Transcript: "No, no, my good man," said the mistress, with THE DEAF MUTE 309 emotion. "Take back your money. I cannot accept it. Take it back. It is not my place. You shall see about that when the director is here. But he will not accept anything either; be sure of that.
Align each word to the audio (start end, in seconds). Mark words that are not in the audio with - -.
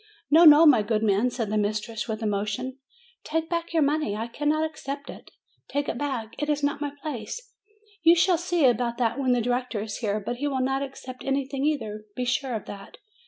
"No, 0.31 0.45
no, 0.45 0.65
my 0.65 0.81
good 0.81 1.03
man," 1.03 1.29
said 1.29 1.51
the 1.51 1.59
mistress, 1.59 2.07
with 2.07 2.21
THE 2.21 2.25
DEAF 2.25 2.29
MUTE 2.31 2.47
309 2.47 2.73
emotion. 2.73 2.79
"Take 3.23 3.49
back 3.51 3.71
your 3.71 3.83
money. 3.83 4.15
I 4.15 4.25
cannot 4.29 4.67
accept 4.67 5.11
it. 5.11 5.29
Take 5.67 5.87
it 5.87 5.99
back. 5.99 6.33
It 6.41 6.49
is 6.49 6.63
not 6.63 6.81
my 6.81 6.89
place. 7.03 7.53
You 8.01 8.15
shall 8.15 8.39
see 8.39 8.65
about 8.65 8.97
that 8.97 9.19
when 9.19 9.33
the 9.33 9.41
director 9.41 9.79
is 9.83 9.97
here. 9.99 10.19
But 10.19 10.37
he 10.37 10.47
will 10.47 10.61
not 10.63 10.81
accept 10.81 11.23
anything 11.23 11.65
either; 11.67 12.05
be 12.15 12.25
sure 12.25 12.55
of 12.55 12.65
that. 12.65 12.97